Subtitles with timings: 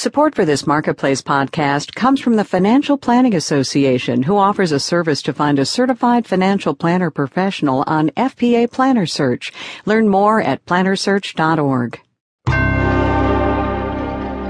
[0.00, 5.20] Support for this Marketplace podcast comes from the Financial Planning Association, who offers a service
[5.20, 9.52] to find a certified financial planner professional on FPA Planner Search.
[9.84, 12.00] Learn more at plannersearch.org.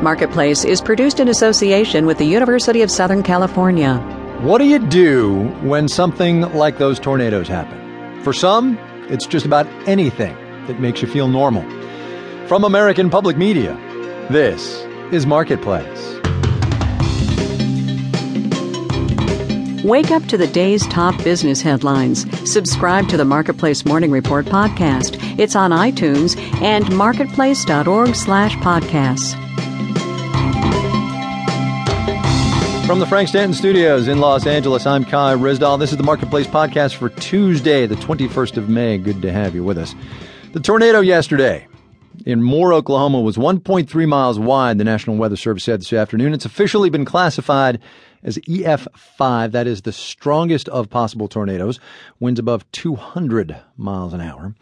[0.01, 3.97] Marketplace is produced in association with the University of Southern California.
[4.43, 8.23] What do you do when something like those tornadoes happen?
[8.23, 8.79] For some,
[9.09, 10.37] it's just about anything
[10.69, 11.65] that makes you feel normal.
[12.47, 13.75] From American Public Media,
[14.31, 16.21] this is Marketplace.
[19.85, 22.27] Wake up to the day's top business headlines.
[22.51, 25.17] Subscribe to the Marketplace Morning Report podcast.
[25.39, 29.35] It's on iTunes and marketplace.org slash podcasts.
[32.87, 35.79] From the Frank Stanton Studios in Los Angeles, I'm Kai Ryssdal.
[35.79, 38.99] This is the Marketplace podcast for Tuesday, the 21st of May.
[38.99, 39.95] Good to have you with us.
[40.53, 41.69] The tornado yesterday
[42.27, 46.35] in Moore, Oklahoma was 1.3 miles wide, the National Weather Service said this afternoon.
[46.35, 47.81] It's officially been classified
[48.23, 49.53] as EF5.
[49.53, 51.81] That is the strongest of possible tornadoes.
[52.19, 54.55] Winds above 200 miles an hour.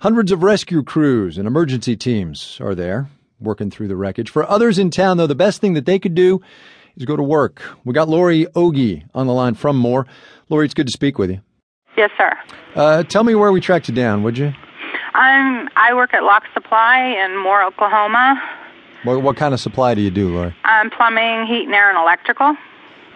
[0.00, 3.08] Hundreds of rescue crews and emergency teams are there
[3.40, 4.30] working through the wreckage.
[4.30, 6.40] For others in town, though, the best thing that they could do
[6.96, 7.62] is go to work.
[7.84, 10.06] We got Lori Ogie on the line from Moore.
[10.48, 11.40] Lori, it's good to speak with you.
[11.96, 12.32] Yes, sir.
[12.74, 14.52] Uh, tell me where we tracked you down, would you?
[15.14, 18.40] I'm I work at Locke Supply in Moore, Oklahoma.
[19.04, 20.54] What, what kind of supply do you do, Lori?
[20.64, 22.56] I'm plumbing, heat and air, and electrical.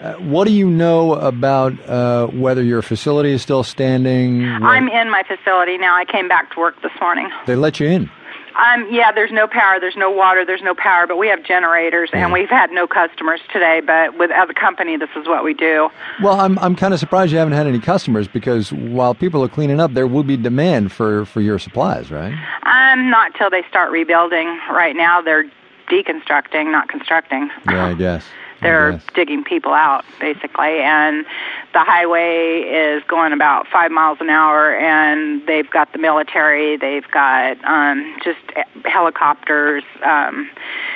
[0.01, 4.45] Uh, what do you know about uh, whether your facility is still standing?
[4.45, 5.97] I'm in my facility now.
[5.97, 7.31] I came back to work this morning.
[7.47, 8.11] They let you in.
[8.57, 12.11] Um, yeah, there's no power, there's no water, there's no power, but we have generators,
[12.13, 13.81] and we've had no customers today.
[13.85, 15.91] But with as a company, this is what we do.
[16.23, 19.49] Well, I'm I'm kind of surprised you haven't had any customers because while people are
[19.49, 22.33] cleaning up, there will be demand for for your supplies, right?
[22.63, 24.59] Um, not till they start rebuilding.
[24.71, 25.45] Right now, they're
[25.91, 27.51] deconstructing, not constructing.
[27.67, 28.25] Yeah, I guess.
[28.67, 29.03] They're Yes.
[29.15, 31.25] digging people out, basically, and
[31.73, 37.09] the highway is going about five miles an hour, and they've got the military, they've
[37.11, 38.41] got um, just
[38.85, 40.49] helicopters, um,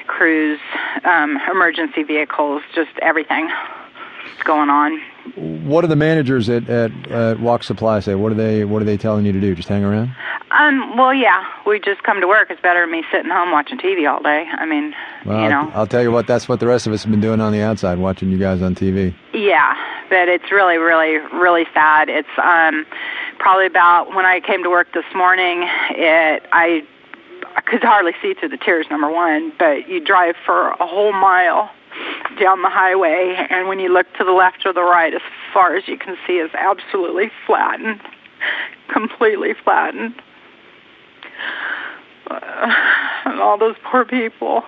[0.07, 0.59] crews,
[1.05, 3.51] um, emergency vehicles, just everything
[4.45, 5.01] going on.
[5.37, 8.15] What do the managers at at, at Walk Supply say?
[8.15, 9.55] What are they What are they telling you to do?
[9.55, 10.11] Just hang around?
[10.53, 12.51] Um, well, yeah, we just come to work.
[12.51, 14.47] It's better than me sitting home watching TV all day.
[14.51, 14.95] I mean,
[15.25, 15.71] Well, you know.
[15.73, 16.27] I'll, I'll tell you what.
[16.27, 18.61] That's what the rest of us have been doing on the outside, watching you guys
[18.61, 19.15] on TV.
[19.33, 19.75] Yeah,
[20.09, 22.09] but it's really, really, really sad.
[22.09, 22.85] It's um,
[23.39, 25.63] probably about when I came to work this morning.
[25.91, 26.83] It I,
[27.55, 28.87] I could hardly see through the tears.
[28.91, 31.71] Number one, but you drive for a whole mile
[32.41, 35.21] down the highway, and when you look to the left or the right, as
[35.53, 38.01] far as you can see, is absolutely flattened,
[38.93, 40.15] completely flattened.
[42.31, 44.63] And all those poor people.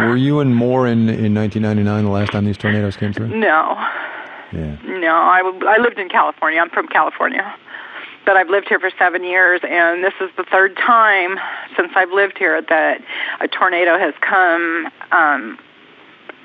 [0.00, 3.28] Were you in Moore in in 1999, the last time these tornadoes came through?
[3.28, 3.74] No,
[4.52, 4.76] Yeah.
[4.84, 6.60] No, I, w- I lived in California.
[6.60, 7.54] I'm from California.
[8.26, 11.38] But I've lived here for seven years, and this is the third time
[11.76, 13.00] since I've lived here that
[13.40, 15.58] a tornado has come um,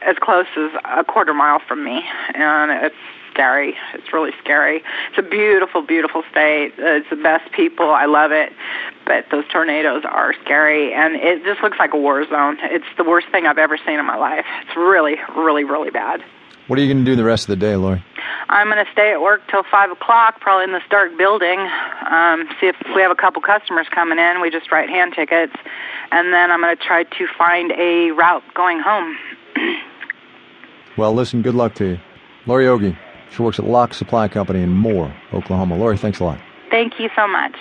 [0.02, 2.04] as close as a quarter mile from me.
[2.34, 2.96] And it's
[3.32, 3.76] scary.
[3.94, 4.78] It's really scary.
[5.10, 6.72] It's a beautiful, beautiful state.
[6.78, 7.90] It's the best people.
[7.92, 8.54] I love it.
[9.06, 12.58] But those tornadoes are scary, and it just looks like a war zone.
[12.64, 14.46] It's the worst thing I've ever seen in my life.
[14.62, 16.22] It's really, really, really bad.
[16.68, 18.04] What are you going to do the rest of the day, Lori?
[18.50, 21.60] I'm going to stay at work till five o'clock, probably in this dark building.
[22.10, 24.42] Um, see if we have a couple customers coming in.
[24.42, 25.54] We just write hand tickets,
[26.12, 29.18] and then I'm going to try to find a route going home.
[30.98, 31.42] Well, listen.
[31.42, 32.00] Good luck to you,
[32.46, 32.98] Lori Ogie.
[33.30, 35.76] She works at Locke Supply Company in Moore, Oklahoma.
[35.76, 36.40] Lori, thanks a lot.
[36.72, 37.54] Thank you so much.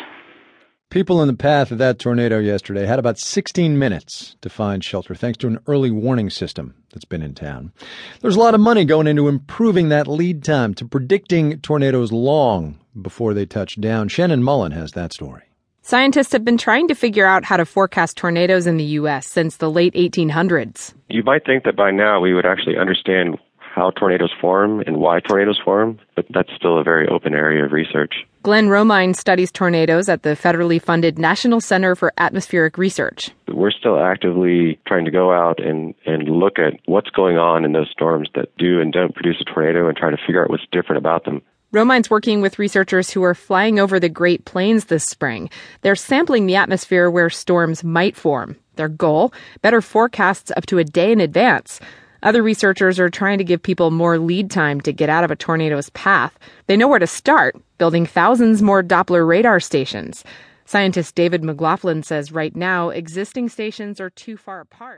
[0.94, 5.12] People in the path of that tornado yesterday had about 16 minutes to find shelter
[5.16, 7.72] thanks to an early warning system that's been in town.
[8.20, 12.78] There's a lot of money going into improving that lead time to predicting tornadoes long
[13.02, 14.06] before they touch down.
[14.06, 15.42] Shannon Mullen has that story.
[15.82, 19.26] Scientists have been trying to figure out how to forecast tornadoes in the U.S.
[19.26, 20.94] since the late 1800s.
[21.08, 25.18] You might think that by now we would actually understand how tornadoes form and why
[25.18, 28.14] tornadoes form, but that's still a very open area of research.
[28.44, 33.30] Glen Romine studies tornadoes at the federally funded National Center for Atmospheric Research.
[33.48, 37.72] We're still actively trying to go out and, and look at what's going on in
[37.72, 40.66] those storms that do and don't produce a tornado and try to figure out what's
[40.70, 41.40] different about them.
[41.72, 45.48] Romine's working with researchers who are flying over the Great Plains this spring.
[45.80, 48.56] They're sampling the atmosphere where storms might form.
[48.76, 49.32] Their goal?
[49.62, 51.80] Better forecasts up to a day in advance.
[52.24, 55.36] Other researchers are trying to give people more lead time to get out of a
[55.36, 56.38] tornado's path.
[56.66, 60.24] They know where to start, building thousands more Doppler radar stations.
[60.64, 64.92] Scientist David McLaughlin says right now existing stations are too far apart.